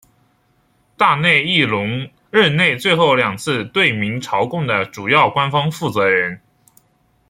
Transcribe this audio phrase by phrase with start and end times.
[0.97, 6.41] 大内义隆任内最后两次对明朝贡的主要官方负责人。